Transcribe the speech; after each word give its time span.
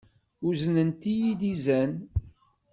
Uznent-iyi-d 0.47 1.41
izen. 1.53 1.91